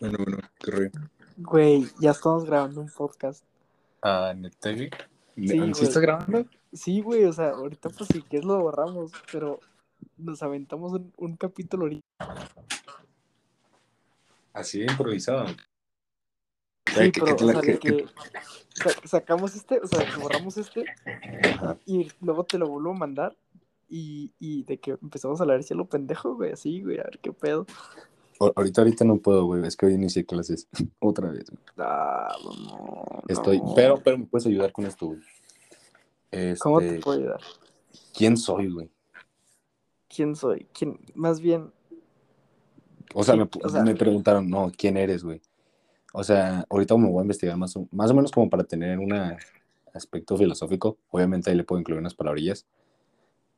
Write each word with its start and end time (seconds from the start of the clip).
Bueno, 0.00 0.18
bueno, 0.18 0.38
qué 0.58 0.70
rollo. 0.70 0.90
Güey, 1.38 1.86
ya 2.00 2.10
estamos 2.10 2.44
grabando 2.44 2.80
un 2.80 2.88
podcast. 2.90 3.44
Ah, 4.02 4.32
neta, 4.36 4.72
güey. 4.72 4.90
Sí, 5.36 5.48
¿Sí, 5.48 5.58
güey. 5.58 5.70
estás 5.70 5.98
grabando? 5.98 6.44
Sí, 6.72 7.00
güey, 7.00 7.24
o 7.24 7.32
sea, 7.32 7.50
ahorita 7.50 7.88
pues 7.90 8.08
si 8.12 8.22
quieres 8.22 8.46
lo 8.46 8.58
borramos, 8.60 9.12
pero 9.32 9.60
nos 10.16 10.42
aventamos 10.42 10.92
un, 10.92 11.12
un 11.16 11.36
capítulo 11.36 11.84
ahorita. 11.84 12.06
Así 14.52 14.80
de 14.80 14.86
improvisado. 14.86 15.46
Sí, 15.48 15.54
Güey, 16.94 17.12
¿qué- 17.12 17.20
pero, 17.20 17.36
qué- 17.36 17.44
o 17.44 17.48
sea, 17.52 17.60
de 17.60 17.78
que 17.78 18.06
sa- 18.74 19.06
sacamos 19.08 19.54
este, 19.54 19.80
o 19.80 19.86
sea, 19.86 20.04
que 20.10 20.16
borramos 20.20 20.56
este 20.56 20.84
Ajá. 21.54 21.76
y 21.84 22.10
luego 22.20 22.44
te 22.44 22.58
lo 22.58 22.68
vuelvo 22.68 22.90
a 22.92 22.94
mandar 22.94 23.36
y, 23.88 24.32
y 24.38 24.62
de 24.64 24.78
que 24.78 24.92
empezamos 25.02 25.40
a 25.40 25.44
hablar 25.44 25.60
y 25.68 25.74
lo 25.74 25.86
pendejo, 25.86 26.34
güey, 26.36 26.52
así, 26.52 26.82
güey, 26.82 26.98
a 26.98 27.04
ver 27.04 27.18
qué 27.20 27.32
pedo. 27.32 27.66
Ahorita, 28.38 28.82
ahorita 28.82 29.04
no 29.04 29.18
puedo, 29.18 29.46
güey. 29.46 29.66
Es 29.66 29.76
que 29.76 29.86
hoy 29.86 29.94
inicié 29.94 30.24
clases. 30.26 30.68
Otra 31.00 31.30
vez. 31.30 31.48
güey. 31.50 31.62
Ah, 31.78 32.34
no, 32.44 33.22
Estoy. 33.28 33.58
no. 33.60 33.74
Pero, 33.74 34.00
pero 34.02 34.18
me 34.18 34.26
puedes 34.26 34.46
ayudar 34.46 34.72
con 34.72 34.86
esto, 34.86 35.06
güey. 35.06 35.20
Este, 36.30 36.58
¿Cómo 36.58 36.80
te 36.80 36.98
puedo 37.00 37.18
ayudar? 37.18 37.40
¿Quién 38.14 38.36
soy, 38.36 38.70
güey? 38.70 38.90
¿Quién 40.08 40.36
soy? 40.36 40.66
¿Quién? 40.72 40.98
Más 41.14 41.40
bien, 41.40 41.72
O 43.14 43.22
sea, 43.24 43.36
me, 43.36 43.48
o 43.62 43.68
sea- 43.68 43.82
me 43.82 43.94
preguntaron, 43.94 44.48
no, 44.48 44.70
¿quién 44.76 44.96
eres, 44.96 45.22
güey? 45.24 45.40
O 46.12 46.24
sea, 46.24 46.64
ahorita 46.70 46.96
me 46.96 47.08
voy 47.10 47.20
a 47.20 47.22
investigar 47.22 47.56
más 47.56 47.76
o, 47.76 47.86
más 47.90 48.10
o 48.10 48.14
menos 48.14 48.30
como 48.32 48.48
para 48.50 48.64
tener 48.64 48.98
un 48.98 49.12
aspecto 49.94 50.36
filosófico. 50.36 50.98
Obviamente 51.10 51.50
ahí 51.50 51.56
le 51.56 51.64
puedo 51.64 51.80
incluir 51.80 52.00
unas 52.00 52.14
palabrillas. 52.14 52.66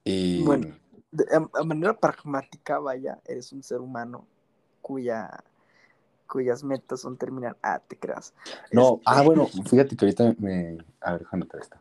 Y 0.05 0.43
Bueno. 0.43 0.77
de- 1.11 1.25
a, 1.33 1.61
a 1.61 1.65
manera 1.65 1.99
pragmática, 1.99 2.79
vaya, 2.79 3.21
eres 3.27 3.53
un 3.53 3.63
ser 3.63 3.81
humano 3.81 4.27
cuya 4.89 5.45
cuyas 6.27 6.65
metas 6.65 7.01
son 7.03 7.17
terminar. 7.17 7.57
Ah, 7.63 7.79
te 7.87 7.99
creas. 7.99 8.33
No, 8.73 8.95
Este, 8.95 9.03
ah, 9.07 9.23
bueno, 9.23 9.47
fíjate 9.47 9.97
que 9.97 10.05
ahorita 10.05 10.35
me. 10.39 10.79
A 11.01 11.13
ver, 11.13 11.21
déjame 11.21 11.47
esta. 11.61 11.81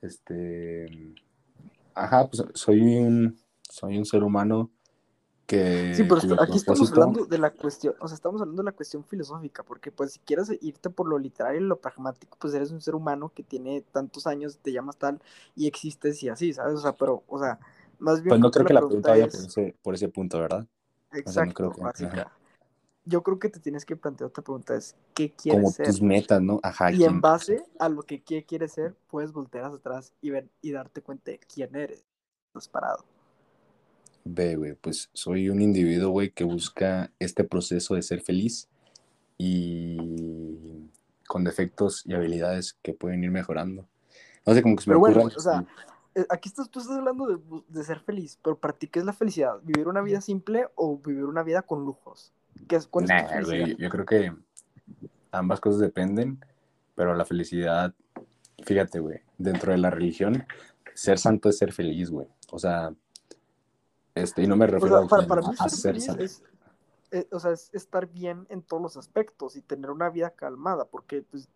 Este. 0.00 1.14
Ajá, 1.94 2.28
pues 2.28 2.42
soy 2.54 2.80
un. 2.80 3.38
Soy 3.68 3.98
un 3.98 4.04
ser 4.04 4.22
humano 4.22 4.70
que. 5.46 5.94
Sí, 5.94 6.04
pero 6.04 6.40
aquí 6.42 6.56
estamos 6.56 6.90
hablando 6.92 7.24
de 7.26 7.38
la 7.38 7.50
cuestión, 7.50 7.94
o 8.00 8.08
sea, 8.08 8.14
estamos 8.14 8.40
hablando 8.40 8.62
de 8.62 8.66
la 8.66 8.72
cuestión 8.76 9.04
filosófica, 9.04 9.62
porque 9.62 9.90
pues 9.90 10.12
si 10.12 10.18
quieres 10.20 10.50
irte 10.60 10.90
por 10.90 11.08
lo 11.08 11.18
literario 11.18 11.60
y 11.60 11.64
lo 11.64 11.76
pragmático, 11.80 12.36
pues 12.40 12.52
eres 12.54 12.70
un 12.70 12.80
ser 12.80 12.94
humano 12.94 13.32
que 13.34 13.42
tiene 13.42 13.80
tantos 13.80 14.26
años, 14.26 14.58
te 14.58 14.72
llamas 14.72 14.96
tal 14.96 15.20
y 15.56 15.66
existes 15.66 16.22
y 16.22 16.28
así, 16.28 16.52
¿sabes? 16.52 16.74
O 16.76 16.82
sea, 16.82 16.92
pero, 16.92 17.22
o 17.26 17.38
sea, 17.38 17.58
más 17.98 18.22
bien 18.22 18.30
Pues 18.30 18.40
no 18.40 18.50
creo 18.50 18.66
que 18.66 18.74
la 18.74 18.80
pregunta 18.80 19.08
pregunta 19.08 19.10
vaya 19.10 19.24
es- 19.26 19.36
por 19.36 19.64
ese, 19.64 19.76
por 19.82 19.94
ese 19.94 20.08
punto, 20.08 20.38
¿verdad? 20.38 20.66
Exacto, 21.12 21.72
básica. 21.78 22.32
Yo 23.04 23.22
creo 23.22 23.38
que 23.38 23.48
te 23.48 23.58
tienes 23.58 23.84
que 23.84 23.96
plantear 23.96 24.28
otra 24.28 24.44
pregunta, 24.44 24.76
es 24.76 24.94
¿qué 25.14 25.32
quieres 25.32 25.60
Como 25.60 25.72
ser? 25.72 25.86
tus 25.86 26.00
metas, 26.00 26.40
¿no? 26.40 26.60
Ajá. 26.62 26.92
Y 26.92 26.98
¿quién- 26.98 27.10
en 27.10 27.20
base 27.20 27.64
a 27.78 27.88
lo 27.88 28.02
que 28.02 28.22
quieres 28.22 28.72
ser, 28.72 28.94
puedes 29.08 29.32
voltear 29.32 29.64
hacia 29.64 29.78
atrás 29.78 30.12
y 30.20 30.30
ver 30.30 30.48
y 30.60 30.70
darte 30.70 31.02
cuenta 31.02 31.32
de 31.32 31.38
quién 31.38 31.74
eres. 31.74 32.04
Estás 32.48 32.68
parado. 32.68 33.04
Ve, 34.24 34.54
güey, 34.54 34.74
pues 34.74 35.10
soy 35.12 35.48
un 35.48 35.60
individuo, 35.60 36.10
güey, 36.10 36.30
que 36.30 36.44
busca 36.44 37.10
este 37.18 37.42
proceso 37.42 37.96
de 37.96 38.02
ser 38.02 38.20
feliz 38.20 38.68
y 39.36 40.88
con 41.26 41.42
defectos 41.42 42.06
y 42.06 42.14
habilidades 42.14 42.74
que 42.82 42.94
pueden 42.94 43.24
ir 43.24 43.32
mejorando. 43.32 43.88
No 44.46 44.54
sé, 44.54 44.62
como 44.62 44.76
que 44.76 44.84
se 44.84 44.90
me 44.90 44.94
Pero 44.94 45.00
bueno, 45.00 45.22
o 45.24 45.40
sea, 45.40 45.66
Aquí 46.28 46.48
estás, 46.48 46.68
tú 46.70 46.80
estás 46.80 46.96
hablando 46.96 47.26
de, 47.26 47.38
de 47.68 47.84
ser 47.84 48.00
feliz, 48.00 48.38
pero 48.42 48.58
para 48.58 48.74
ti, 48.74 48.86
¿qué 48.86 48.98
es 48.98 49.04
la 49.04 49.12
felicidad? 49.12 49.58
¿Vivir 49.62 49.88
una 49.88 50.02
vida 50.02 50.20
simple 50.20 50.68
o 50.74 50.98
vivir 50.98 51.24
una 51.24 51.42
vida 51.42 51.62
con 51.62 51.84
lujos? 51.84 52.32
¿Qué 52.68 52.76
es, 52.76 52.86
¿Cuál 52.86 53.04
es 53.04 53.10
tu 53.10 53.50
Nah, 53.52 53.66
yo 53.78 53.88
creo 53.88 54.04
que 54.04 54.34
ambas 55.30 55.60
cosas 55.60 55.80
dependen, 55.80 56.44
pero 56.94 57.14
la 57.14 57.24
felicidad, 57.24 57.94
fíjate, 58.64 59.00
güey, 59.00 59.20
dentro 59.38 59.72
de 59.72 59.78
la 59.78 59.90
religión, 59.90 60.44
ser 60.94 61.18
santo 61.18 61.48
es 61.48 61.58
ser 61.58 61.72
feliz, 61.72 62.10
güey. 62.10 62.28
O 62.50 62.58
sea, 62.58 62.92
este, 64.14 64.42
y 64.42 64.46
no 64.46 64.56
me 64.56 64.66
O 64.66 64.68
refiero 64.68 65.00
sea, 65.00 65.08
para, 65.08 65.22
a, 65.22 65.26
para 65.26 65.40
mí 65.40 65.54
a 65.58 65.68
ser 65.68 66.00
santo. 66.00 66.22
es, 66.22 66.42
eh, 67.10 67.26
o 67.32 67.40
sea, 67.40 67.52
es 67.52 67.70
estar 67.72 68.06
bien 68.06 68.46
en 68.50 68.62
todos 68.62 68.82
los 68.82 68.96
aspectos 68.96 69.56
y 69.56 69.62
tener 69.62 69.90
una 69.90 70.10
vida 70.10 70.30
calmada, 70.30 70.84
porque 70.84 71.22
pues, 71.22 71.48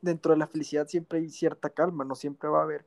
dentro 0.00 0.32
de 0.32 0.38
la 0.38 0.46
felicidad 0.46 0.86
siempre 0.86 1.18
hay 1.18 1.30
cierta 1.30 1.70
calma, 1.70 2.04
no 2.04 2.14
siempre 2.14 2.48
va 2.48 2.60
a 2.60 2.62
haber 2.62 2.86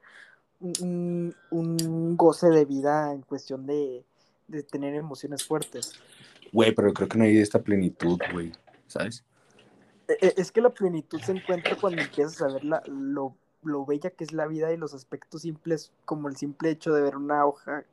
un, 0.61 1.35
un- 1.49 2.15
goce 2.17 2.49
de 2.49 2.65
vida 2.65 3.13
en 3.13 3.21
cuestión 3.21 3.65
de, 3.65 4.03
de 4.47 4.63
tener 4.63 4.93
emociones 4.95 5.43
fuertes. 5.43 5.99
Güey, 6.51 6.73
pero 6.73 6.93
creo 6.93 7.07
que 7.07 7.17
no 7.17 7.23
hay 7.23 7.37
esta 7.37 7.59
plenitud, 7.59 8.19
güey, 8.31 8.51
¿sabes? 8.87 9.23
Eh, 10.07 10.17
eh, 10.21 10.33
Es 10.37 10.51
que 10.51 10.61
la 10.61 10.69
plenitud 10.69 11.19
se 11.21 11.31
encuentra 11.31 11.75
cuando 11.75 12.01
empiezas 12.03 12.41
a 12.41 12.49
ver 12.49 12.63
la- 12.63 12.83
lo, 12.87 13.35
lo 13.63 13.85
bella 13.85 14.09
que 14.09 14.23
es 14.23 14.33
la 14.33 14.47
vida 14.47 14.71
y 14.71 14.77
los 14.77 14.93
aspectos 14.93 15.41
simples, 15.43 15.91
como 16.05 16.27
el 16.27 16.35
simple 16.35 16.69
hecho 16.69 16.93
de 16.93 17.01
ver 17.01 17.15
una 17.15 17.45
hoja 17.45 17.83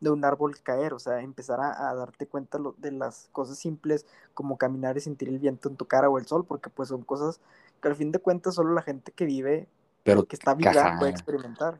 de 0.00 0.10
un 0.10 0.24
árbol 0.24 0.58
caer, 0.62 0.92
o 0.92 0.98
sea, 0.98 1.20
empezar 1.22 1.58
a, 1.60 1.88
a 1.90 1.94
darte 1.94 2.26
cuenta 2.26 2.58
lo- 2.58 2.74
de 2.78 2.92
las 2.92 3.28
cosas 3.32 3.58
simples 3.58 4.04
como 4.34 4.58
caminar 4.58 4.96
y 4.96 5.00
sentir 5.00 5.28
el 5.28 5.38
viento 5.38 5.68
en 5.68 5.76
tu 5.76 5.86
cara 5.86 6.08
o 6.10 6.18
el 6.18 6.26
sol, 6.26 6.44
porque 6.46 6.70
pues 6.70 6.88
son 6.90 7.02
cosas 7.02 7.40
que 7.80 7.88
al 7.88 7.96
fin 7.96 8.12
de 8.12 8.18
cuentas 8.18 8.54
solo 8.54 8.74
la 8.74 8.82
gente 8.82 9.12
que 9.12 9.24
vive, 9.24 9.68
Pero, 10.04 10.24
que 10.24 10.36
está 10.36 10.54
viva, 10.54 10.72
puede 10.98 11.10
experimentar. 11.10 11.78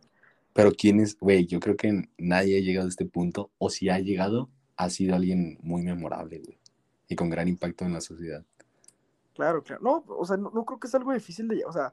Pero 0.57 0.73
quién 0.73 1.01
es, 1.01 1.19
güey, 1.21 1.47
yo 1.47 1.61
creo 1.61 1.77
que 1.77 2.09
nadie 2.17 2.57
ha 2.57 2.63
llegado 2.63 2.87
a 2.87 2.89
este 2.89 3.05
punto, 3.05 3.51
o 3.59 3.69
si 3.69 3.91
ha 3.91 3.99
llegado, 3.99 4.49
ha 4.77 4.89
sido 4.89 5.15
alguien 5.15 5.59
muy 5.61 5.83
memorable, 5.83 6.39
güey, 6.39 6.59
y 7.09 7.15
con 7.15 7.29
gran 7.29 7.47
impacto 7.47 7.85
en 7.85 7.93
la 7.93 8.01
sociedad. 8.01 8.43
Claro, 9.35 9.63
claro. 9.63 9.83
No, 9.83 10.05
o 10.09 10.25
sea, 10.25 10.39
no, 10.39 10.51
no 10.55 10.65
creo 10.65 10.81
que 10.81 10.89
sea 10.89 10.99
algo 10.99 11.13
difícil 11.13 11.47
de, 11.47 11.63
o 11.67 11.73
sea, 11.73 11.93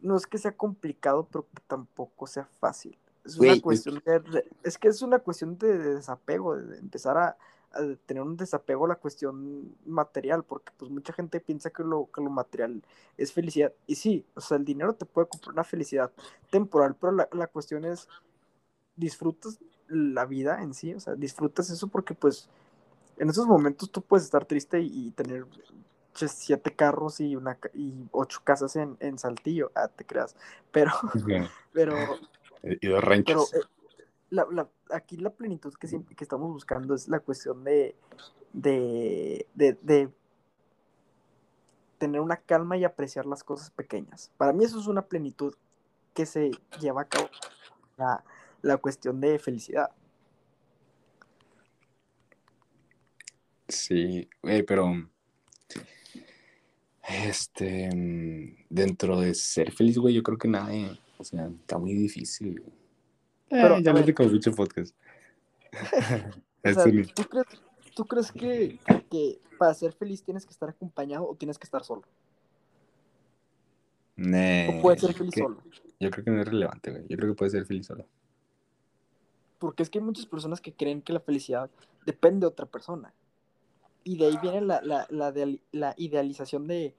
no 0.00 0.16
es 0.16 0.24
que 0.24 0.38
sea 0.38 0.52
complicado, 0.52 1.26
pero 1.28 1.48
tampoco 1.66 2.28
sea 2.28 2.44
fácil. 2.60 2.96
Es 3.24 3.38
una 3.38 3.54
es 3.54 3.60
cuestión 3.60 4.00
de, 4.06 4.44
es 4.62 4.78
que 4.78 4.86
es 4.86 5.02
una 5.02 5.18
cuestión 5.18 5.58
de, 5.58 5.76
de 5.76 5.94
desapego, 5.96 6.56
de, 6.56 6.78
empezar 6.78 7.18
a 7.18 7.36
tener 8.06 8.22
un 8.22 8.36
desapego 8.36 8.86
a 8.86 8.88
la 8.88 8.96
cuestión 8.96 9.74
material, 9.86 10.44
porque 10.44 10.72
pues 10.76 10.90
mucha 10.90 11.12
gente 11.12 11.40
piensa 11.40 11.70
que 11.70 11.82
lo, 11.84 12.08
que 12.12 12.22
lo 12.22 12.30
material 12.30 12.82
es 13.16 13.32
felicidad. 13.32 13.72
Y 13.86 13.96
sí, 13.96 14.24
o 14.34 14.40
sea, 14.40 14.56
el 14.58 14.64
dinero 14.64 14.94
te 14.94 15.06
puede 15.06 15.28
comprar 15.28 15.52
una 15.54 15.64
felicidad 15.64 16.12
temporal, 16.50 16.96
pero 17.00 17.12
la, 17.12 17.28
la 17.32 17.46
cuestión 17.48 17.84
es, 17.84 18.08
disfrutas 18.96 19.58
la 19.88 20.24
vida 20.26 20.62
en 20.62 20.74
sí, 20.74 20.94
o 20.94 21.00
sea, 21.00 21.14
disfrutas 21.14 21.70
eso 21.70 21.88
porque 21.88 22.14
pues 22.14 22.48
en 23.18 23.30
esos 23.30 23.46
momentos 23.46 23.90
tú 23.90 24.02
puedes 24.02 24.24
estar 24.24 24.44
triste 24.46 24.80
y, 24.80 25.08
y 25.08 25.10
tener 25.12 25.46
siete 26.14 26.74
carros 26.74 27.20
y 27.20 27.36
una 27.36 27.58
y 27.74 27.92
ocho 28.12 28.40
casas 28.44 28.76
en, 28.76 28.96
en 29.00 29.18
Saltillo, 29.18 29.72
ah, 29.74 29.88
te 29.88 30.04
creas, 30.06 30.36
pero, 30.70 30.92
pero, 31.72 31.96
y 32.62 32.88
dos 32.88 33.02
pero 33.24 33.40
ranchos. 33.40 33.52
eh, 33.52 33.60
la, 34.34 34.68
aquí 34.90 35.16
la 35.16 35.30
plenitud 35.30 35.72
que, 35.74 35.86
siempre, 35.86 36.14
que 36.14 36.24
estamos 36.24 36.52
buscando 36.52 36.94
es 36.94 37.08
la 37.08 37.20
cuestión 37.20 37.64
de, 37.64 37.96
de, 38.52 39.46
de, 39.54 40.10
tener 41.98 42.20
una 42.20 42.36
calma 42.36 42.76
y 42.76 42.84
apreciar 42.84 43.26
las 43.26 43.44
cosas 43.44 43.70
pequeñas. 43.70 44.30
Para 44.36 44.52
mí 44.52 44.64
eso 44.64 44.80
es 44.80 44.86
una 44.86 45.02
plenitud 45.02 45.54
que 46.12 46.26
se 46.26 46.50
lleva 46.80 47.02
a 47.02 47.08
cabo 47.08 47.28
la, 47.96 48.24
la 48.62 48.76
cuestión 48.76 49.20
de 49.20 49.38
felicidad. 49.38 49.90
Sí, 53.68 54.28
pero 54.66 54.92
este 57.08 57.88
dentro 58.68 59.20
de 59.20 59.34
ser 59.34 59.72
feliz, 59.72 59.98
güey, 59.98 60.14
yo 60.14 60.22
creo 60.22 60.38
que 60.38 60.48
nadie, 60.48 60.98
o 61.18 61.24
sea, 61.24 61.46
está 61.46 61.78
muy 61.78 61.94
difícil. 61.94 62.62
Pero, 63.50 63.76
Eh, 63.76 63.82
ya 63.82 63.92
digo 63.92 64.14
como 64.16 64.30
pinche 64.30 64.50
podcast. 64.50 64.94
O 66.66 66.72
sea, 66.72 66.84
¿tú 67.14 67.22
crees, 67.28 67.46
tú 67.94 68.04
crees 68.06 68.32
que, 68.32 68.78
que 69.10 69.38
para 69.58 69.74
ser 69.74 69.92
feliz 69.92 70.22
tienes 70.22 70.46
que 70.46 70.50
estar 70.52 70.70
acompañado 70.70 71.28
o 71.28 71.34
tienes 71.34 71.58
que 71.58 71.64
estar 71.64 71.84
solo? 71.84 72.02
Nee, 74.16 74.78
¿O 74.78 74.82
puedes 74.82 75.00
ser 75.00 75.12
feliz 75.12 75.34
que- 75.34 75.40
solo? 75.42 75.58
Yo 76.00 76.10
creo 76.10 76.24
que 76.24 76.30
no 76.30 76.40
es 76.40 76.48
relevante, 76.48 76.90
güey. 76.90 77.04
Yo 77.08 77.16
creo 77.16 77.30
que 77.30 77.36
puede 77.36 77.50
ser 77.50 77.66
feliz 77.66 77.86
solo. 77.86 78.06
Porque 79.58 79.82
es 79.82 79.90
que 79.90 79.98
hay 79.98 80.04
muchas 80.04 80.26
personas 80.26 80.60
que 80.60 80.72
creen 80.72 81.02
que 81.02 81.12
la 81.12 81.20
felicidad 81.20 81.70
depende 82.06 82.40
de 82.40 82.46
otra 82.48 82.66
persona. 82.66 83.12
Y 84.02 84.16
de 84.18 84.26
ahí 84.26 84.38
viene 84.42 84.60
la, 84.60 84.80
la, 84.82 85.06
la, 85.10 85.32
de- 85.32 85.60
la 85.72 85.94
idealización 85.96 86.66
de 86.66 86.94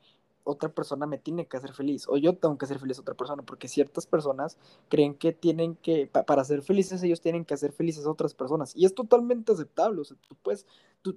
otra 0.46 0.70
persona 0.70 1.06
me 1.06 1.18
tiene 1.18 1.48
que 1.48 1.58
hacer 1.58 1.74
feliz. 1.74 2.08
O 2.08 2.18
yo 2.18 2.38
tengo 2.38 2.58
que 2.58 2.66
hacer 2.66 2.80
feliz 2.80 2.98
a 2.98 3.02
otra 3.02 3.16
persona. 3.16 3.44
Porque 3.44 3.68
ciertas 3.68 4.06
personas 4.06 4.58
creen 4.88 5.16
que 5.16 5.34
tienen 5.34 5.76
que, 5.76 6.08
pa- 6.08 6.24
para 6.24 6.46
ser 6.46 6.62
felices, 6.62 7.04
ellos 7.04 7.20
tienen 7.20 7.44
que 7.44 7.54
hacer 7.54 7.74
felices 7.74 8.06
a 8.06 8.12
otras 8.12 8.34
personas. 8.34 8.74
Y 8.76 8.86
es 8.86 8.96
totalmente 8.96 9.52
aceptable. 9.52 10.02
O 10.02 10.06
sea, 10.06 10.16
tú 10.28 10.36
puedes, 10.42 10.66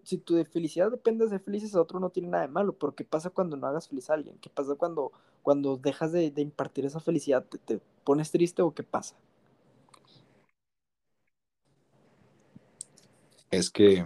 si 0.03 0.19
tu 0.19 0.43
felicidad 0.45 0.91
depende 0.91 1.25
de 1.25 1.31
ser 1.31 1.41
felices 1.41 1.75
a 1.75 1.81
otro, 1.81 2.01
no 2.01 2.11
tiene 2.11 2.29
nada 2.29 2.47
de 2.47 2.53
malo. 2.53 2.73
Pero 2.73 2.95
¿qué 2.95 3.05
pasa 3.05 3.31
cuando 3.31 3.57
no 3.57 3.67
hagas 3.67 3.89
feliz 3.89 4.11
a 4.11 4.15
alguien? 4.15 4.37
¿Qué 4.41 4.51
pasa 4.51 4.75
cuando, 4.75 5.13
cuando 5.43 5.77
dejas 5.77 6.11
de, 6.11 6.33
impartir 6.37 6.87
esa 6.87 7.01
felicidad? 7.01 7.45
¿Te, 7.45 7.59
te 7.59 7.81
pones 8.05 8.31
triste 8.31 8.63
o 8.63 8.75
qué 8.75 8.83
pasa? 8.83 9.15
Es 13.51 13.71
que 13.71 14.05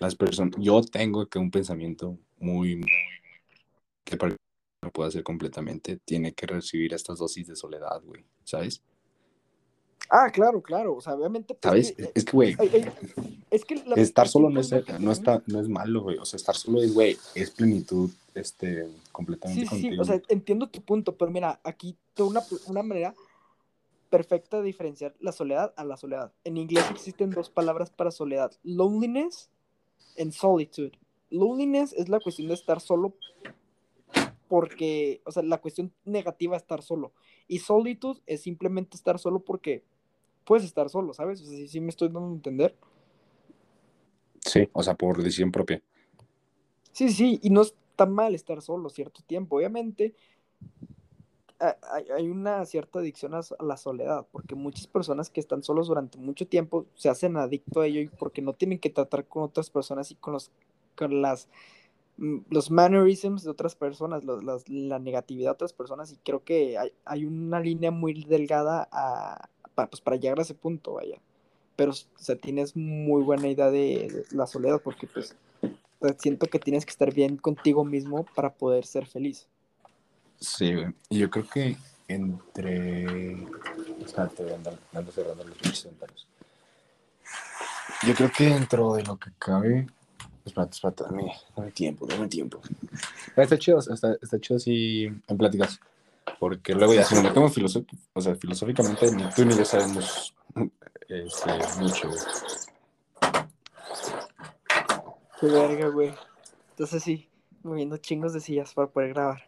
las 0.00 0.16
personas, 0.16 0.54
yo 0.58 0.82
tengo 0.82 1.26
que 1.26 1.38
un 1.38 1.50
pensamiento 1.50 2.18
muy, 2.38 2.76
muy, 2.76 2.88
que 4.12 4.16
para 4.18 4.32
que 4.32 4.38
lo 4.82 4.90
pueda 4.92 5.08
hacer 5.08 5.22
completamente, 5.22 5.98
tiene 6.04 6.32
que 6.32 6.46
recibir 6.46 6.92
estas 6.94 7.18
dosis 7.18 7.46
de 7.48 7.56
soledad, 7.56 8.02
güey, 8.04 8.24
¿sabes? 8.44 8.82
Ah, 10.10 10.30
claro, 10.30 10.60
claro. 10.62 10.96
O 10.96 11.00
sea, 11.00 11.14
obviamente. 11.14 11.54
pues, 11.54 11.60
¿Sabes? 11.62 11.94
eh, 11.98 12.10
Es 12.14 12.24
que, 12.24 12.32
güey, 12.32 12.56
ay, 12.58 12.70
ay, 12.74 12.92
es 13.50 13.64
que 13.64 13.76
la- 13.76 13.94
estar 13.96 14.28
solo 14.28 14.50
no 14.50 14.60
es, 14.60 14.70
no, 15.00 15.12
está, 15.12 15.42
no 15.46 15.60
es 15.60 15.68
malo, 15.68 16.02
güey. 16.02 16.18
O 16.18 16.24
sea, 16.24 16.36
estar 16.36 16.54
solo 16.56 16.82
es, 16.82 16.92
güey, 16.92 17.16
es 17.34 17.50
plenitud, 17.50 18.10
este, 18.34 18.88
completamente 19.12 19.66
Sí, 19.66 19.80
sí, 19.80 19.98
o 19.98 20.04
sea, 20.04 20.20
entiendo 20.28 20.68
tu 20.68 20.82
punto, 20.82 21.16
pero 21.16 21.30
mira, 21.30 21.60
aquí 21.64 21.96
tengo 22.14 22.30
una, 22.30 22.42
una 22.66 22.82
manera 22.82 23.14
perfecta 24.10 24.58
de 24.58 24.64
diferenciar 24.64 25.14
la 25.20 25.32
soledad 25.32 25.72
a 25.76 25.84
la 25.84 25.96
soledad. 25.96 26.32
En 26.44 26.58
inglés 26.58 26.84
existen 26.90 27.30
dos 27.30 27.48
palabras 27.48 27.88
para 27.90 28.10
soledad, 28.10 28.52
loneliness 28.64 29.48
and 30.18 30.32
solitude. 30.32 30.92
Loneliness 31.30 31.94
es 31.94 32.10
la 32.10 32.20
cuestión 32.20 32.48
de 32.48 32.54
estar 32.54 32.80
solo 32.80 33.14
porque, 34.52 35.22
o 35.24 35.32
sea, 35.32 35.42
la 35.42 35.62
cuestión 35.62 35.94
negativa 36.04 36.54
es 36.54 36.62
estar 36.62 36.82
solo. 36.82 37.14
Y 37.48 37.60
solitude 37.60 38.20
es 38.26 38.42
simplemente 38.42 38.98
estar 38.98 39.18
solo 39.18 39.40
porque 39.40 39.82
puedes 40.44 40.62
estar 40.62 40.90
solo, 40.90 41.14
¿sabes? 41.14 41.40
O 41.40 41.46
sea, 41.46 41.56
sí, 41.56 41.68
sí 41.68 41.80
me 41.80 41.88
estoy 41.88 42.08
dando 42.08 42.28
a 42.28 42.32
entender. 42.34 42.76
Sí, 44.40 44.68
o 44.74 44.82
sea, 44.82 44.92
por 44.92 45.16
decisión 45.16 45.50
propia. 45.50 45.82
Sí, 46.92 47.08
sí, 47.08 47.40
y 47.42 47.48
no 47.48 47.62
está 47.62 48.04
mal 48.04 48.34
estar 48.34 48.60
solo 48.60 48.90
cierto 48.90 49.22
tiempo. 49.22 49.56
Obviamente, 49.56 50.14
hay, 52.14 52.28
una 52.28 52.66
cierta 52.66 52.98
adicción 52.98 53.34
a, 53.34 53.40
la 53.58 53.78
soledad, 53.78 54.26
porque 54.32 54.54
muchas 54.54 54.86
personas 54.86 55.30
que 55.30 55.40
están 55.40 55.62
solos 55.62 55.88
durante 55.88 56.18
mucho 56.18 56.46
tiempo 56.46 56.84
se 56.94 57.08
hacen 57.08 57.38
adicto 57.38 57.80
a 57.80 57.86
ello 57.86 58.02
y 58.02 58.08
porque 58.08 58.42
no 58.42 58.52
tienen 58.52 58.78
que 58.78 58.90
tratar 58.90 59.24
con 59.24 59.44
otras 59.44 59.70
personas 59.70 60.10
y 60.10 60.14
con 60.16 60.34
los 60.34 60.50
con 60.94 61.22
las 61.22 61.48
los 62.50 62.70
mannerisms 62.70 63.42
de 63.42 63.50
otras 63.50 63.74
personas, 63.74 64.22
la 64.24 64.98
negatividad 64.98 65.50
de 65.50 65.54
otras 65.54 65.72
personas, 65.72 66.12
y 66.12 66.16
creo 66.16 66.44
que 66.44 66.78
hay, 67.04 67.24
una 67.24 67.60
línea 67.60 67.90
muy 67.90 68.24
delgada 68.24 68.88
pues, 69.74 70.00
para 70.00 70.16
llegar 70.16 70.38
a 70.38 70.42
ese 70.42 70.54
punto, 70.54 70.94
vaya. 70.94 71.18
Pero, 71.76 71.92
o 71.92 72.18
sea, 72.18 72.36
tienes 72.36 72.76
muy 72.76 73.22
buena 73.22 73.48
idea 73.48 73.70
de, 73.70 74.24
de 74.30 74.36
la 74.36 74.46
soledad, 74.46 74.80
porque 74.82 75.06
pues 75.06 75.34
sea, 76.02 76.16
siento 76.18 76.46
que 76.46 76.58
tienes 76.58 76.84
que 76.84 76.90
estar 76.90 77.12
bien 77.12 77.36
contigo 77.36 77.84
mismo 77.84 78.24
para 78.34 78.52
poder 78.52 78.84
ser 78.84 79.06
feliz. 79.06 79.46
Sí, 80.40 80.74
yo 81.10 81.30
creo 81.30 81.48
que 81.48 81.76
entre. 82.08 83.36
Cerrando 84.06 85.44
los. 85.44 85.86
Yo 88.02 88.14
creo 88.14 88.32
que 88.36 88.44
dentro 88.44 88.94
de 88.94 89.04
lo 89.04 89.16
que 89.16 89.30
cabe. 89.38 89.86
Espérate, 90.44 90.72
espérate, 90.72 91.04
dame, 91.04 91.32
dame 91.56 91.70
tiempo, 91.70 92.06
dame 92.06 92.28
tiempo. 92.28 92.60
Está 93.36 93.58
chido, 93.58 93.78
está, 93.78 94.16
está 94.20 94.40
chido 94.40 94.56
así 94.56 95.04
en 95.04 95.38
pláticas. 95.38 95.80
Porque 96.38 96.74
luego 96.74 96.94
ya, 96.94 97.04
si 97.04 97.14
nos 97.16 97.24
metemos 97.24 97.52
filoso- 97.52 97.84
o 98.12 98.20
sea, 98.20 98.34
filosóficamente, 98.36 99.10
ni 99.12 99.28
tú 99.30 99.44
ni 99.44 99.56
yo 99.56 99.64
sabemos 99.64 100.34
este, 101.08 101.52
mucho, 101.80 102.08
güey. 102.08 102.20
Qué 105.40 105.46
verga, 105.46 105.88
güey. 105.88 106.14
Entonces 106.70 107.02
sí, 107.02 107.28
moviendo 107.62 107.96
chingos 107.96 108.32
de 108.32 108.40
sillas 108.40 108.72
para 108.74 108.88
poder 108.88 109.10
grabar. 109.10 109.42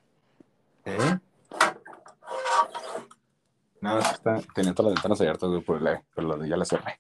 ¿Eh? 0.84 1.18
No, 3.80 3.98
es 3.98 4.06
que 4.08 4.14
está, 4.14 4.40
tenía 4.54 4.74
todas 4.74 4.90
las 4.92 4.94
ventanas 5.02 5.20
abiertas, 5.20 5.48
güey, 5.50 5.60
por 5.62 5.80
la, 5.82 6.02
por 6.14 6.24
lo 6.24 6.36
de 6.36 6.48
ya 6.48 6.56
las 6.56 6.68
cerré. 6.68 6.98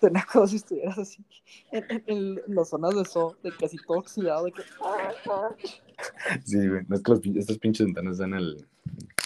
Suena 0.00 0.26
como 0.30 0.46
si 0.46 0.56
estuvieras 0.56 0.98
así 0.98 1.24
en, 1.72 1.84
en- 1.90 2.04
en 2.46 2.54
las 2.54 2.68
zonas 2.68 2.94
de 2.94 3.04
so, 3.04 3.36
de 3.42 3.50
casi 3.52 3.76
todo 3.78 3.98
oxidado, 3.98 4.44
de 4.44 4.52
que... 4.52 4.62
Sí, 6.44 6.68
güey. 6.68 6.82
No 6.88 6.96
es 6.96 7.02
que 7.02 7.10
los 7.12 7.20
estas 7.36 7.58
pinches 7.58 7.86
ventanas 7.86 8.18
dan 8.18 8.34
al, 8.34 8.66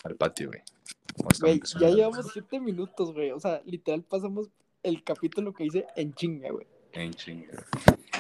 al 0.05 0.14
patio, 0.17 0.49
güey. 0.49 0.62
Güey, 1.40 1.61
ya 1.81 1.90
llevamos 1.90 2.31
siete 2.32 2.61
minutos, 2.61 3.12
güey. 3.12 3.32
O 3.32 3.40
sea, 3.40 3.61
literal 3.64 4.02
pasamos 4.02 4.49
el 4.82 5.02
capítulo 5.02 5.52
que 5.52 5.64
hice 5.64 5.87
en 5.96 6.14
chinga, 6.14 6.50
güey. 6.50 6.67
En 6.93 7.12
chinga. 7.12 7.64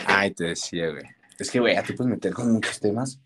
Ay, 0.06 0.32
te 0.32 0.44
decía, 0.44 0.90
güey. 0.90 1.04
Es 1.38 1.50
que, 1.50 1.60
güey, 1.60 1.74
ya 1.74 1.82
te 1.84 1.94
puedes 1.94 2.10
meter 2.10 2.32
con 2.34 2.52
muchos 2.52 2.80
temas. 2.80 3.20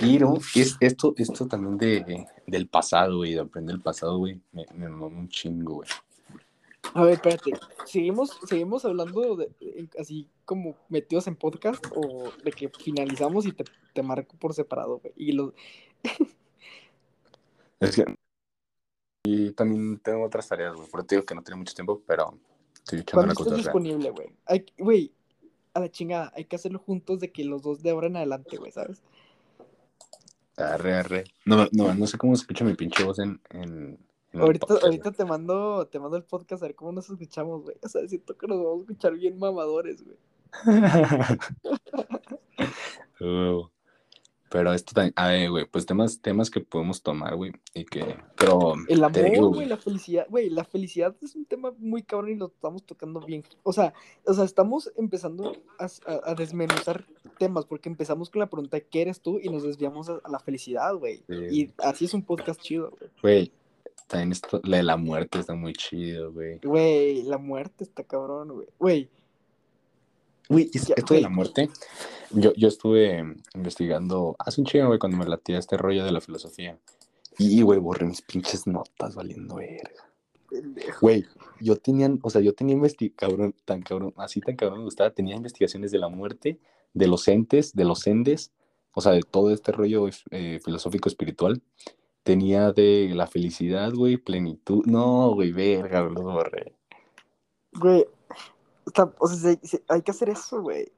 Pero 0.00 0.38
es, 0.54 0.76
esto, 0.80 1.14
esto 1.16 1.46
también 1.46 1.76
de, 1.78 2.26
del 2.46 2.66
pasado, 2.68 3.16
güey, 3.18 3.34
de 3.34 3.40
aprender 3.40 3.74
el 3.76 3.82
pasado, 3.82 4.18
güey, 4.18 4.38
me, 4.52 4.64
me 4.74 4.88
mama 4.88 5.06
un 5.18 5.28
chingo, 5.28 5.76
güey. 5.76 5.88
A 6.94 7.04
ver, 7.04 7.14
espérate. 7.14 7.52
¿Seguimos, 7.86 8.38
seguimos 8.46 8.84
hablando 8.84 9.36
de, 9.36 9.50
así 9.98 10.28
como 10.44 10.76
metidos 10.88 11.26
en 11.26 11.36
podcast 11.36 11.84
o 11.94 12.30
de 12.44 12.52
que 12.52 12.68
finalizamos 12.68 13.46
y 13.46 13.52
te, 13.52 13.64
te 13.94 14.02
marco 14.02 14.36
por 14.36 14.54
separado, 14.54 14.98
güey? 14.98 15.12
Y 15.16 15.32
lo, 15.32 15.54
Es 17.82 17.96
que. 17.96 18.04
Y 19.24 19.52
también 19.52 19.98
tengo 19.98 20.24
otras 20.24 20.48
tareas, 20.48 20.74
güey. 20.74 20.88
Por 20.88 21.00
eso 21.00 21.06
digo 21.10 21.24
que 21.24 21.34
no 21.34 21.42
tengo 21.42 21.58
mucho 21.58 21.74
tiempo, 21.74 22.02
pero 22.06 22.38
estoy 22.74 23.00
echando 23.00 23.26
estés 23.32 23.44
cosa. 23.44 23.56
disponible, 23.56 24.10
güey. 24.10 24.28
Güey, 24.78 25.12
a 25.74 25.80
la 25.80 25.90
chingada, 25.90 26.32
hay 26.34 26.44
que 26.44 26.56
hacerlo 26.56 26.78
juntos 26.78 27.20
de 27.20 27.32
que 27.32 27.44
los 27.44 27.62
dos 27.62 27.82
de 27.82 27.90
ahora 27.90 28.06
en 28.06 28.16
adelante, 28.16 28.56
güey, 28.56 28.72
¿sabes? 28.72 29.02
Arre, 30.56 30.94
arre. 30.94 31.24
No, 31.44 31.66
no, 31.72 31.94
no 31.94 32.06
sé 32.06 32.18
cómo 32.18 32.36
se 32.36 32.42
escucha 32.42 32.64
mi 32.64 32.74
pinche 32.74 33.02
voz 33.04 33.18
en. 33.18 33.40
en, 33.50 33.98
Ahorita, 34.34 34.66
podcast, 34.66 34.84
ahorita 34.84 35.12
te 35.12 35.24
mando, 35.24 35.86
te 35.88 35.98
mando 35.98 36.16
el 36.16 36.24
podcast 36.24 36.62
a 36.62 36.66
ver 36.66 36.74
cómo 36.74 36.92
nos 36.92 37.08
escuchamos, 37.10 37.62
güey. 37.62 37.76
O 37.82 37.88
sea, 37.88 38.06
siento 38.08 38.36
que 38.36 38.46
nos 38.46 38.58
vamos 38.58 38.78
a 38.78 38.82
escuchar 38.82 39.14
bien 39.14 39.38
mamadores, 39.38 40.02
güey. 40.04 40.16
Uh, 43.20 43.68
pero 44.50 44.72
esto 44.74 44.92
también, 44.94 45.14
a 45.16 45.28
ver, 45.28 45.48
güey, 45.50 45.64
pues 45.64 45.86
temas, 45.86 46.20
temas 46.20 46.50
que 46.50 46.60
podemos 46.60 47.02
tomar, 47.02 47.36
güey, 47.36 47.52
y 47.72 47.84
que, 47.84 48.16
pero 48.36 48.74
El 48.88 49.02
amor, 49.04 49.54
güey, 49.54 49.66
la 49.66 49.76
felicidad, 49.78 50.26
güey, 50.28 50.50
la 50.50 50.64
felicidad 50.64 51.14
es 51.22 51.34
un 51.36 51.44
tema 51.46 51.72
muy 51.78 52.02
cabrón 52.02 52.30
y 52.32 52.34
lo 52.34 52.46
estamos 52.48 52.82
tocando 52.84 53.20
bien. 53.20 53.44
O 53.62 53.72
sea, 53.72 53.94
o 54.26 54.34
sea, 54.34 54.44
estamos 54.44 54.92
empezando 54.96 55.56
a, 55.78 55.84
a- 55.84 56.20
a 56.30 56.34
desmenuzar 56.34 57.06
temas 57.38 57.64
porque 57.64 57.88
empezamos 57.88 58.28
con 58.28 58.40
la 58.40 58.50
pregunta 58.50 58.76
de 58.76 58.84
¿qué 58.86 59.02
eres 59.02 59.20
tú? 59.22 59.38
y 59.40 59.48
nos 59.48 59.62
desviamos 59.62 60.08
a, 60.10 60.20
a 60.22 60.28
la 60.30 60.38
felicidad, 60.40 60.94
güey. 60.96 61.22
Sí. 61.28 61.34
Y 61.50 61.72
así 61.78 62.04
es 62.06 62.12
un 62.14 62.22
podcast 62.24 62.60
chido, 62.60 62.90
güey. 62.90 63.10
güey, 63.22 63.52
también 64.12 64.32
esto, 64.32 64.60
la 64.64 64.76
de 64.76 64.82
la 64.82 64.98
muerte 64.98 65.38
está 65.38 65.54
muy 65.54 65.72
chido, 65.72 66.32
güey. 66.34 66.58
Güey, 66.62 67.22
la 67.22 67.38
muerte 67.38 67.82
está 67.82 68.04
cabrón, 68.04 68.66
güey. 68.78 69.08
Güey, 70.50 70.70
esto 70.74 70.94
de 70.94 71.02
güey. 71.08 71.22
la 71.22 71.30
muerte, 71.30 71.70
yo, 72.30 72.52
yo 72.52 72.68
estuve 72.68 73.24
investigando 73.54 74.36
hace 74.38 74.60
un 74.60 74.66
chingo, 74.66 74.88
güey, 74.88 74.98
cuando 74.98 75.16
me 75.16 75.24
latía 75.24 75.58
este 75.58 75.78
rollo 75.78 76.04
de 76.04 76.12
la 76.12 76.20
filosofía. 76.20 76.78
Y, 77.38 77.62
güey, 77.62 77.78
borré 77.78 78.04
mis 78.04 78.20
pinches 78.20 78.66
notas 78.66 79.14
valiendo 79.14 79.54
verga. 79.54 80.04
Güey, 81.00 81.24
yo 81.58 81.76
tenía, 81.76 82.10
o 82.20 82.28
sea, 82.28 82.42
yo 82.42 82.52
tenía 82.52 82.74
investi 82.74 83.08
cabrón, 83.08 83.54
tan 83.64 83.80
cabrón, 83.80 84.12
así 84.18 84.42
tan 84.42 84.56
cabrón 84.56 84.80
me 84.80 84.84
gustaba, 84.84 85.08
tenía 85.08 85.36
investigaciones 85.36 85.90
de 85.90 85.98
la 85.98 86.10
muerte, 86.10 86.58
de 86.92 87.06
los 87.06 87.26
entes, 87.28 87.72
de 87.74 87.84
los 87.84 88.06
endes, 88.06 88.52
o 88.92 89.00
sea, 89.00 89.12
de 89.12 89.22
todo 89.22 89.50
este 89.52 89.72
rollo 89.72 90.06
eh, 90.30 90.60
filosófico 90.62 91.08
espiritual. 91.08 91.62
Tenía 92.22 92.72
de 92.72 93.10
la 93.14 93.26
felicidad, 93.26 93.92
güey, 93.92 94.16
plenitud. 94.16 94.84
No, 94.86 95.34
güey, 95.34 95.52
verga, 95.52 96.02
los 96.02 96.22
borré. 96.22 96.72
Güey, 97.72 98.06
está- 98.86 99.12
o 99.18 99.26
sea, 99.26 99.36
se- 99.56 99.66
se- 99.66 99.82
hay 99.88 100.02
que 100.02 100.12
hacer 100.12 100.28
eso, 100.28 100.62
güey. 100.62 100.92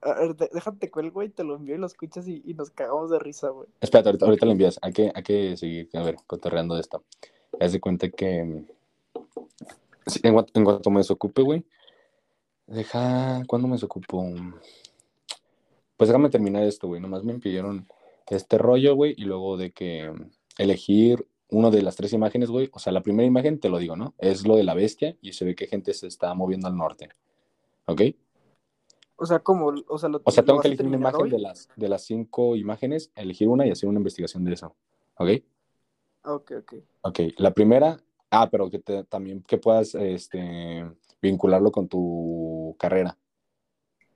A 0.00 0.14
ver, 0.14 0.34
de- 0.36 0.50
déjate 0.52 0.90
cuelgo 0.90 1.22
y 1.22 1.28
te 1.28 1.44
lo 1.44 1.56
envío 1.56 1.74
y 1.74 1.78
lo 1.78 1.86
escuchas 1.86 2.26
y, 2.26 2.42
y 2.44 2.54
nos 2.54 2.70
cagamos 2.70 3.10
de 3.10 3.18
risa, 3.18 3.50
güey. 3.50 3.68
Espérate, 3.80 4.08
ahorita, 4.08 4.24
ahorita 4.26 4.46
lo 4.46 4.52
envías. 4.52 4.78
Hay 4.82 4.92
que, 4.92 5.12
hay 5.14 5.22
que 5.22 5.56
seguir, 5.56 5.88
a 5.94 6.02
ver, 6.02 6.16
cotorreando 6.26 6.74
de 6.74 6.80
esto. 6.80 7.04
Haz 7.60 7.72
de 7.72 7.80
cuenta 7.80 8.08
que. 8.08 8.64
sí, 10.06 10.20
en, 10.22 10.32
cuanto, 10.32 10.52
en 10.58 10.64
cuanto 10.64 10.90
me 10.90 10.98
desocupe, 11.00 11.42
güey. 11.42 11.64
Deja. 12.66 13.42
¿Cuándo 13.46 13.68
me 13.68 13.74
desocupo? 13.74 14.24
Pues 15.96 16.08
déjame 16.08 16.30
terminar 16.30 16.62
esto, 16.64 16.88
güey. 16.88 17.00
Nomás 17.00 17.22
me 17.24 17.38
pidieron 17.38 17.86
este 18.28 18.58
rollo, 18.58 18.94
güey. 18.96 19.14
Y 19.16 19.24
luego 19.24 19.56
de 19.56 19.70
que 19.72 20.10
elegir 20.58 21.26
una 21.48 21.70
de 21.70 21.82
las 21.82 21.96
tres 21.96 22.12
imágenes, 22.12 22.50
güey. 22.50 22.70
O 22.72 22.78
sea, 22.78 22.92
la 22.92 23.02
primera 23.02 23.26
imagen, 23.26 23.58
te 23.60 23.68
lo 23.68 23.78
digo, 23.78 23.96
¿no? 23.96 24.14
Es 24.18 24.46
lo 24.46 24.56
de 24.56 24.64
la 24.64 24.74
bestia 24.74 25.16
y 25.20 25.32
se 25.34 25.44
ve 25.44 25.54
que 25.54 25.66
gente 25.66 25.92
se 25.94 26.06
está 26.06 26.32
moviendo 26.34 26.66
al 26.68 26.76
norte. 26.76 27.10
¿Ok? 27.86 28.02
O 29.16 29.26
sea, 29.26 29.40
como, 29.40 29.72
o 29.86 29.98
sea, 29.98 30.08
lo, 30.08 30.20
O 30.24 30.30
sea, 30.30 30.44
tengo 30.44 30.60
que 30.60 30.68
elegir 30.68 30.86
una 30.86 30.96
imagen 30.96 31.22
hoy. 31.22 31.30
de 31.30 31.38
las, 31.38 31.68
de 31.76 31.88
las 31.88 32.02
cinco 32.04 32.56
imágenes, 32.56 33.12
elegir 33.14 33.48
una 33.48 33.66
y 33.66 33.70
hacer 33.70 33.88
una 33.88 33.98
investigación 34.00 34.44
de 34.44 34.54
eso. 34.54 34.74
¿Ok? 35.16 35.28
Ok, 36.24 36.52
ok. 36.58 36.74
Ok, 37.02 37.20
la 37.36 37.52
primera, 37.52 37.98
ah, 38.30 38.48
pero 38.50 38.70
que 38.70 38.78
te- 38.78 39.04
también 39.04 39.42
que 39.42 39.58
puedas 39.58 39.94
este, 39.94 40.84
vincularlo 41.20 41.70
con 41.70 41.86
tu 41.88 42.74
carrera. 42.78 43.16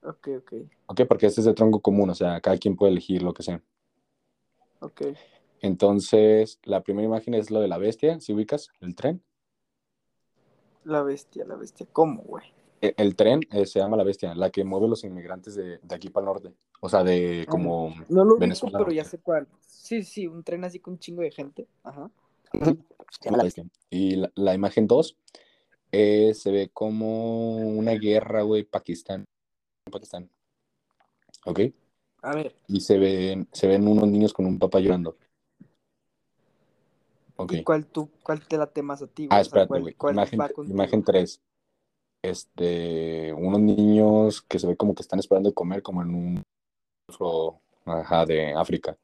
Ok, 0.02 0.28
ok. 0.38 0.52
Ok, 0.86 1.00
porque 1.08 1.26
este 1.26 1.40
es 1.40 1.44
de 1.44 1.54
tronco 1.54 1.80
común, 1.80 2.10
o 2.10 2.14
sea, 2.14 2.40
cada 2.40 2.56
quien 2.58 2.76
puede 2.76 2.92
elegir 2.92 3.22
lo 3.22 3.34
que 3.34 3.42
sea. 3.42 3.60
Ok. 4.80 5.02
Entonces, 5.60 6.58
la 6.64 6.82
primera 6.82 7.06
imagen 7.06 7.34
es 7.34 7.50
lo 7.50 7.60
de 7.60 7.68
la 7.68 7.78
bestia, 7.78 8.20
si 8.20 8.32
ubicas, 8.32 8.68
el 8.80 8.94
tren. 8.94 9.22
La 10.84 11.02
bestia, 11.02 11.44
la 11.44 11.56
bestia. 11.56 11.86
¿Cómo, 11.92 12.22
güey? 12.22 12.44
e- 12.80 12.94
el 12.96 13.16
tren 13.16 13.40
eh, 13.50 13.66
se 13.66 13.78
llama 13.78 13.96
La 13.96 14.04
Bestia, 14.04 14.34
la 14.34 14.50
que 14.50 14.64
mueve 14.64 14.88
los 14.88 15.04
inmigrantes 15.04 15.54
de, 15.54 15.78
de 15.82 15.94
aquí 15.94 16.10
para 16.10 16.22
el 16.24 16.26
norte. 16.26 16.52
O 16.80 16.88
sea, 16.88 17.02
de 17.02 17.46
como 17.48 17.94
No 18.08 18.24
lo 18.24 18.36
ubico, 18.36 18.70
pero 18.70 18.90
ya 18.90 19.04
sé 19.04 19.18
cuál. 19.18 19.46
Sí, 19.60 20.02
sí, 20.02 20.26
un 20.26 20.42
tren 20.42 20.64
así 20.64 20.78
con 20.78 20.94
un 20.94 20.98
chingo 20.98 21.22
de 21.22 21.30
gente. 21.30 21.66
Ajá. 21.82 22.10
Se 22.52 23.24
llama 23.24 23.38
La 23.38 23.44
Bestia. 23.44 23.64
Y 23.90 24.16
la, 24.16 24.30
la 24.34 24.54
imagen 24.54 24.86
2 24.86 25.16
eh, 25.92 26.34
se 26.34 26.50
ve 26.50 26.70
como 26.72 27.56
una 27.56 27.92
guerra, 27.92 28.42
güey, 28.42 28.64
Pakistán. 28.64 29.24
Pakistán. 29.90 30.28
¿Ok? 31.44 31.60
A 32.22 32.34
ver, 32.34 32.56
Y 32.66 32.80
se 32.80 32.98
ven, 32.98 33.48
se 33.52 33.68
ven 33.68 33.86
unos 33.86 34.08
niños 34.08 34.32
con 34.32 34.46
un 34.46 34.58
papá 34.58 34.80
llorando. 34.80 35.16
¿Y 37.50 37.62
cuál, 37.64 37.86
tú, 37.86 38.08
cuál 38.22 38.46
te 38.46 38.56
late 38.58 38.82
más 38.82 39.02
a 39.02 39.06
ti? 39.06 39.24
Ah, 39.24 39.26
O 39.26 39.30
sea, 39.34 39.40
espérate, 39.42 39.68
¿cuál- 39.68 39.80
güey. 39.82 39.94
cuál 39.94 40.14
Imagen, 40.14 40.40
imagen 40.68 41.02
3. 41.04 41.40
Este, 42.22 43.32
unos 43.34 43.60
niños 43.60 44.42
que 44.42 44.58
se 44.58 44.66
ve 44.66 44.76
como 44.76 44.94
que 44.94 45.02
están 45.02 45.18
esperando 45.18 45.50
de 45.50 45.54
comer, 45.54 45.82
como 45.82 46.02
en 46.02 46.14
un 46.14 46.42
o- 47.20 47.60
ajá, 47.84 48.26
de 48.26 48.52
África. 48.54 48.96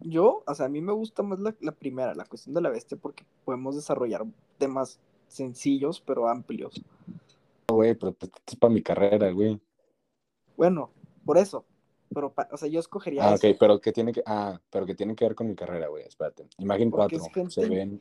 Yo, 0.00 0.42
o 0.46 0.54
sea, 0.54 0.66
a 0.66 0.68
mí 0.68 0.80
me 0.80 0.92
gusta 0.92 1.22
más 1.22 1.40
la, 1.40 1.54
la 1.60 1.72
primera, 1.72 2.14
la 2.14 2.24
cuestión 2.24 2.54
de 2.54 2.60
la 2.60 2.70
bestia, 2.70 2.96
porque 3.00 3.24
podemos 3.44 3.74
desarrollar 3.74 4.24
temas 4.58 5.00
sencillos 5.28 6.00
pero 6.00 6.28
amplios. 6.28 6.80
Güey, 7.68 7.94
pero 7.94 8.12
pues, 8.12 8.30
es 8.46 8.56
para 8.56 8.72
mi 8.72 8.82
carrera, 8.82 9.30
güey. 9.32 9.60
Bueno, 10.56 10.90
por 11.24 11.38
eso. 11.38 11.64
Pero, 12.14 12.34
o 12.50 12.56
sea, 12.56 12.68
yo 12.68 12.80
escogería 12.80 13.22
Ah, 13.30 13.34
eso. 13.34 13.46
ok, 13.48 13.56
pero 13.60 13.80
que 13.80 13.92
tiene 13.92 14.12
que, 14.12 14.22
ah, 14.26 14.60
pero 14.70 14.86
que 14.86 14.94
tiene 14.94 15.14
que 15.14 15.24
ver 15.24 15.34
con 15.34 15.46
mi 15.48 15.54
carrera, 15.54 15.88
güey. 15.88 16.04
Espérate. 16.04 16.46
Imagen 16.58 16.90
Porque 16.90 17.18
4. 17.18 17.26
es 17.28 17.34
gente- 17.34 17.50
Se 17.50 17.68
ven. 17.68 18.00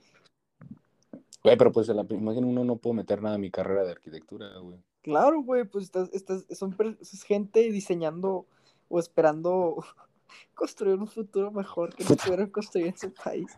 Güey, 1.43 1.57
pero 1.57 1.71
pues 1.71 1.87
en 1.89 1.97
la 1.97 2.05
imagen 2.09 2.45
1 2.45 2.63
no 2.63 2.77
puedo 2.77 2.93
meter 2.93 3.21
nada 3.21 3.35
a 3.35 3.39
mi 3.39 3.51
carrera 3.51 3.83
de 3.83 3.91
arquitectura, 3.91 4.57
güey. 4.59 4.77
Claro, 5.01 5.41
güey, 5.41 5.63
pues 5.65 5.85
estás, 5.85 6.09
estás, 6.13 6.45
son 6.51 6.73
es 7.01 7.23
gente 7.23 7.71
diseñando 7.71 8.45
o 8.89 8.99
esperando 8.99 9.77
construir 10.55 10.95
un 10.99 11.07
futuro 11.07 11.51
mejor 11.51 11.93
que 11.95 12.03
no 12.03 12.15
pudieron 12.15 12.49
construir 12.49 12.87
en 12.87 12.97
su 12.97 13.13
país. 13.13 13.57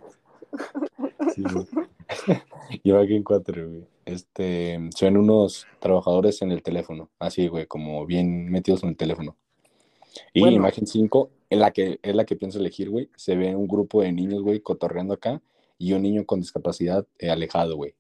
Sí, 1.34 1.44
güey. 1.44 1.65
Imagen 2.84 3.24
4, 3.24 3.68
güey. 3.70 3.88
Este, 4.06 4.79
ven 5.06 5.18
unos 5.18 5.65
trabajadores 5.79 6.41
en 6.41 6.51
el 6.51 6.63
teléfono, 6.63 7.10
así, 7.20 7.48
güey, 7.48 7.68
como 7.68 8.06
bien 8.06 8.50
metidos 8.51 8.84
en 8.84 8.89
el 8.89 8.98
teléfono. 8.98 9.36
Y 10.34 10.42
Bueno. 10.42 10.56
imagen 10.58 10.86
5, 10.88 11.30
en 11.50 11.60
la 11.60 11.72
que 11.72 12.00
es 12.02 12.16
la 12.16 12.26
que 12.26 12.36
pienso 12.36 12.60
elegir, 12.60 12.90
güey, 12.90 13.10
se 13.16 13.36
ve 13.36 13.56
un 13.56 13.68
grupo 13.68 14.02
de 14.02 14.12
niños, 14.12 14.42
güey, 14.44 14.60
cotorreando 14.62 15.14
acá 15.14 15.42
y 15.78 15.94
un 15.94 16.02
niño 16.04 16.26
con 16.26 16.40
discapacidad 16.42 17.08
eh, 17.18 17.30
alejado, 17.30 17.76
güey. 17.76 17.96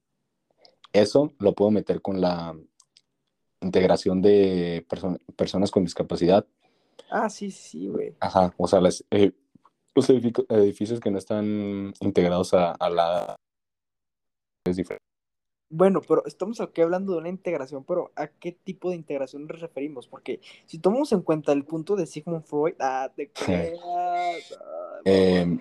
Eso 0.93 1.33
lo 1.39 1.53
puedo 1.53 1.71
meter 1.71 2.01
con 2.01 2.19
la 2.21 2.55
integración 3.61 4.21
de 4.21 4.85
perso- 4.89 5.19
personas 5.35 5.71
con 5.71 5.83
discapacidad. 5.83 6.45
Ah, 7.09 7.29
sí, 7.29 7.51
sí, 7.51 7.87
güey. 7.87 8.15
Ajá, 8.19 8.53
o 8.57 8.67
sea, 8.67 8.81
las, 8.81 9.03
eh, 9.11 9.31
los 9.95 10.09
edific- 10.09 10.45
edificios 10.49 10.99
que 10.99 11.11
no 11.11 11.17
están 11.17 11.93
integrados 12.01 12.53
a, 12.53 12.71
a 12.73 12.89
la... 12.89 13.35
Es 14.65 14.75
diferente. 14.77 15.03
Bueno, 15.71 16.01
pero 16.01 16.25
estamos 16.25 16.59
aquí 16.61 16.81
hablando 16.81 17.13
de 17.13 17.19
una 17.19 17.29
integración, 17.29 17.83
pero 17.83 18.11
¿a 18.15 18.27
qué 18.27 18.51
tipo 18.53 18.89
de 18.89 18.95
integración 18.95 19.45
nos 19.45 19.59
referimos? 19.61 20.07
Porque 20.07 20.41
si 20.65 20.79
tomamos 20.79 21.11
en 21.11 21.21
cuenta 21.21 21.51
el 21.51 21.63
punto 21.63 21.95
de 21.95 22.07
Sigmund 22.07 22.43
Freud, 22.43 22.73
ah, 22.79 23.11
te 23.15 23.29
creas. 23.29 23.79
ah, 24.59 24.99
Eh, 25.05 25.59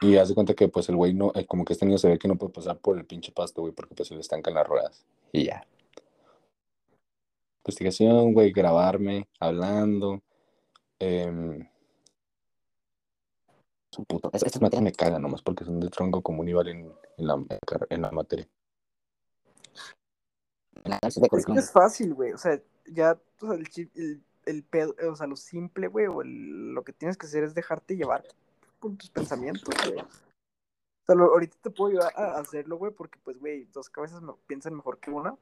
y 0.00 0.16
haz 0.16 0.28
de 0.30 0.34
cuenta 0.34 0.54
que 0.54 0.68
pues 0.68 0.88
el 0.88 0.96
güey 0.96 1.12
no, 1.12 1.32
eh, 1.34 1.46
como 1.46 1.64
que 1.66 1.74
este 1.74 1.84
niño 1.84 1.98
se 1.98 2.08
ve 2.08 2.18
que 2.18 2.28
no 2.28 2.36
puede 2.36 2.52
pasar 2.52 2.78
por 2.78 2.96
el 2.96 3.04
pinche 3.04 3.30
pasto, 3.30 3.60
güey, 3.60 3.74
porque 3.74 3.94
pues 3.94 4.08
se 4.08 4.14
le 4.14 4.20
estancan 4.22 4.54
las 4.54 4.66
ruedas. 4.66 5.04
Y 5.32 5.44
ya. 5.44 5.66
Investigación, 7.64 8.32
güey, 8.32 8.52
grabarme, 8.52 9.28
hablando. 9.38 10.22
em, 10.98 11.68
su 13.90 14.06
es- 14.32 14.42
Estas 14.44 14.62
materias 14.62 14.82
me 14.84 14.92
cagan 14.92 15.20
nomás 15.20 15.42
porque 15.42 15.64
son 15.64 15.78
de 15.80 15.90
tronco 15.90 16.22
común 16.22 16.48
y 16.48 16.52
valen 16.52 16.90
en 17.18 17.26
la, 17.26 17.44
en 17.90 18.02
la 18.02 18.10
materia. 18.12 18.48
Es 21.38 21.44
que 21.46 21.52
es 21.60 21.72
fácil, 21.72 22.14
güey. 22.14 22.32
O 22.32 22.38
sea, 22.38 22.60
ya, 22.86 23.18
o 23.40 23.46
sea, 23.46 23.54
el, 23.56 23.68
el, 23.94 24.22
el 24.46 24.62
pedo, 24.64 24.94
o 25.10 25.16
sea, 25.16 25.26
lo 25.26 25.36
simple, 25.36 25.88
güey, 25.88 26.06
o 26.06 26.22
el- 26.22 26.72
lo 26.74 26.82
que 26.84 26.92
tienes 26.92 27.16
que 27.16 27.26
hacer 27.26 27.44
es 27.44 27.54
dejarte 27.54 27.96
llevar 27.96 28.24
por 28.80 28.96
tus 28.96 29.10
pensamientos, 29.10 29.68
güey. 29.86 30.00
O 30.00 31.04
sea, 31.06 31.14
lo- 31.14 31.32
ahorita 31.32 31.56
te 31.62 31.70
puedo 31.70 31.90
ayudar 31.90 32.12
a 32.16 32.38
hacerlo, 32.38 32.76
güey, 32.76 32.92
porque, 32.92 33.18
pues, 33.24 33.38
güey, 33.38 33.64
dos 33.72 33.88
cabezas 33.90 34.22
me- 34.22 34.32
piensan 34.46 34.74
mejor 34.74 34.98
que 34.98 35.10
una. 35.10 35.32
O 35.32 35.38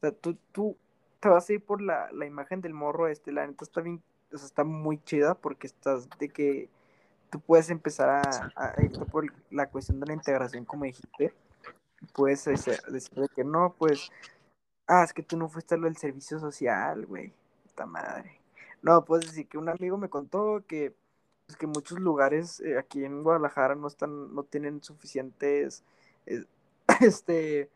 sea, 0.00 0.12
tú, 0.12 0.36
tú 0.52 0.76
te 1.20 1.28
vas 1.28 1.48
a 1.48 1.52
ir 1.52 1.62
por 1.64 1.82
la, 1.82 2.10
la 2.12 2.26
imagen 2.26 2.60
del 2.60 2.72
morro 2.74 3.06
este, 3.08 3.30
la 3.32 3.46
neta 3.46 3.64
está 3.64 3.80
bien, 3.82 4.02
o 4.32 4.38
sea, 4.38 4.46
está 4.46 4.64
muy 4.64 5.02
chida 5.04 5.34
porque 5.34 5.66
estás 5.66 6.08
de 6.18 6.28
que 6.30 6.70
tú 7.30 7.38
puedes 7.40 7.68
empezar 7.70 8.08
a, 8.08 8.22
a 8.56 8.82
irte 8.82 9.04
por 9.04 9.26
la 9.50 9.68
cuestión 9.68 10.00
de 10.00 10.06
la 10.06 10.14
integración, 10.14 10.64
como 10.64 10.84
dijiste. 10.84 11.34
Puedes 12.14 12.46
ese- 12.46 12.80
decir 12.90 13.12
de 13.20 13.28
que 13.28 13.44
no, 13.44 13.74
pues, 13.78 14.10
ah, 14.88 15.04
es 15.04 15.12
que 15.12 15.22
tú 15.22 15.36
no 15.36 15.48
fuiste 15.48 15.74
a 15.74 15.78
lo 15.78 15.86
del 15.86 15.96
servicio 15.96 16.38
social, 16.40 17.06
güey, 17.06 17.32
puta 17.64 17.86
madre. 17.86 18.40
No, 18.82 19.04
puedes 19.04 19.26
decir 19.26 19.48
que 19.48 19.58
un 19.58 19.68
amigo 19.68 19.98
me 19.98 20.10
contó 20.10 20.64
que, 20.66 20.94
pues, 21.46 21.58
que 21.58 21.66
muchos 21.66 22.00
lugares 22.00 22.60
eh, 22.60 22.78
aquí 22.78 23.04
en 23.04 23.22
Guadalajara 23.22 23.74
no 23.76 23.88
están, 23.88 24.34
no 24.34 24.44
tienen 24.44 24.82
suficientes, 24.82 25.84
eh, 26.26 26.44
este, 27.00 27.70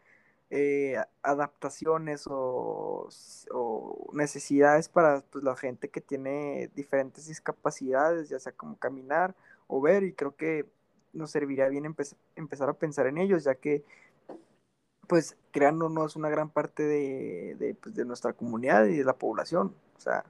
eh, 0.50 0.96
adaptaciones 1.22 2.26
o, 2.28 3.08
o 3.52 4.10
necesidades 4.12 4.88
para 4.88 5.20
pues, 5.22 5.44
la 5.44 5.56
gente 5.56 5.88
que 5.90 6.00
tiene 6.00 6.70
diferentes 6.74 7.26
discapacidades, 7.26 8.28
ya 8.28 8.38
sea 8.38 8.52
como 8.52 8.76
caminar 8.78 9.34
o 9.66 9.80
ver, 9.80 10.04
y 10.04 10.12
creo 10.12 10.36
que 10.36 10.66
nos 11.12 11.30
serviría 11.30 11.68
bien 11.68 11.84
empe- 11.84 12.16
empezar 12.36 12.68
a 12.68 12.74
pensar 12.74 13.06
en 13.06 13.18
ellos, 13.18 13.44
ya 13.44 13.54
que 13.54 13.84
pues 15.06 15.36
creándonos 15.52 16.16
una 16.16 16.28
gran 16.28 16.50
parte 16.50 16.82
de, 16.82 17.56
de, 17.58 17.74
pues, 17.74 17.94
de 17.94 18.04
nuestra 18.04 18.32
comunidad 18.32 18.86
y 18.86 18.96
de 18.98 19.04
la 19.04 19.16
población, 19.16 19.74
o 19.96 20.00
sea, 20.00 20.24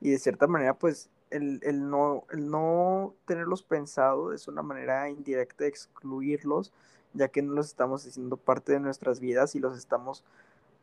y 0.00 0.10
de 0.10 0.18
cierta 0.18 0.46
manera 0.46 0.74
pues 0.74 1.10
el, 1.32 1.60
el 1.62 1.88
no, 1.90 2.24
el 2.30 2.50
no 2.50 3.14
tenerlos 3.26 3.62
pensado 3.62 4.32
es 4.32 4.48
una 4.48 4.62
manera 4.62 5.08
indirecta 5.08 5.64
de 5.64 5.70
excluirlos, 5.70 6.72
ya 7.14 7.28
que 7.28 7.42
no 7.42 7.54
los 7.54 7.66
estamos 7.66 8.06
haciendo 8.06 8.36
parte 8.36 8.72
de 8.72 8.80
nuestras 8.80 9.20
vidas 9.20 9.54
y 9.54 9.60
los 9.60 9.76
estamos, 9.76 10.24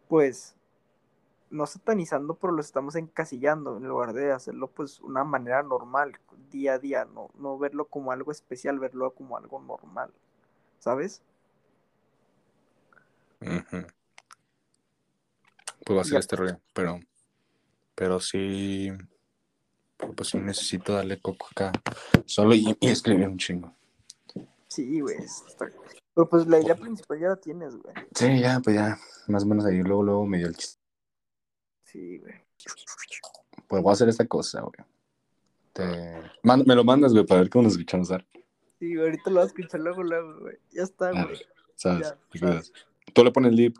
pues, 0.07 0.55
no 1.49 1.65
satanizando, 1.65 2.35
pero 2.35 2.53
los 2.53 2.67
estamos 2.67 2.95
encasillando 2.95 3.77
en 3.77 3.87
lugar 3.87 4.13
de 4.13 4.31
hacerlo, 4.31 4.67
pues, 4.67 4.99
una 5.01 5.23
manera 5.23 5.63
normal, 5.63 6.19
día 6.51 6.73
a 6.73 6.79
día, 6.79 7.05
no, 7.05 7.29
no 7.35 7.57
verlo 7.57 7.85
como 7.85 8.11
algo 8.11 8.31
especial, 8.31 8.79
verlo 8.79 9.11
como 9.11 9.37
algo 9.37 9.59
normal, 9.61 10.11
¿sabes? 10.79 11.21
Ujú. 13.41 13.87
Puedo 15.85 16.01
hacer 16.01 16.13
Ya. 16.13 16.19
este 16.19 16.35
rollo, 16.35 16.59
pero, 16.73 16.99
pero 17.95 18.19
sí, 18.19 18.89
pues 20.15 20.29
sí 20.29 20.37
necesito 20.37 20.93
darle 20.93 21.19
coco 21.21 21.47
acá 21.51 21.71
solo 22.25 22.53
y, 22.53 22.77
y 22.79 22.89
escribir 22.89 23.27
un 23.27 23.37
chingo. 23.37 23.73
Sí, 24.67 24.99
güey. 24.99 25.17
está- 25.17 25.71
Pero 26.13 26.29
pues 26.29 26.45
la 26.47 26.59
idea 26.59 26.75
principal 26.75 27.19
ya 27.19 27.29
la 27.29 27.35
tienes, 27.37 27.75
güey. 27.77 27.95
Sí, 28.13 28.39
ya, 28.39 28.59
pues 28.59 28.75
ya, 28.75 28.99
más 29.27 29.43
o 29.43 29.45
menos 29.47 29.65
ahí, 29.65 29.81
luego, 29.81 30.03
luego 30.03 30.25
me 30.25 30.37
dio 30.37 30.47
el 30.47 30.55
chiste. 30.55 30.79
Sí, 31.85 32.17
güey. 32.19 32.33
Pues 33.67 33.81
voy 33.81 33.89
a 33.91 33.93
hacer 33.93 34.09
esta 34.09 34.27
cosa, 34.27 34.61
güey. 34.61 34.73
Te... 35.73 36.21
man- 36.43 36.63
me 36.67 36.75
lo 36.75 36.83
mandas, 36.83 37.13
güey, 37.13 37.25
para 37.25 37.41
ver 37.41 37.49
cómo 37.49 37.63
nos 37.63 37.73
escuchamos, 37.73 38.09
¿sabes? 38.09 38.25
Sí, 38.79 38.95
ahorita 38.95 39.29
lo 39.29 39.37
vas 39.37 39.45
a 39.45 39.47
escuchar 39.47 39.79
luego, 39.79 40.03
luego, 40.03 40.39
güey. 40.41 40.57
Ya 40.71 40.83
está, 40.83 41.11
güey. 41.11 41.39
¿Sabes? 41.75 42.13
Ya, 42.33 42.39
sabes. 42.39 42.73
Tú 43.13 43.23
le 43.23 43.31
pones 43.31 43.53
lip, 43.53 43.79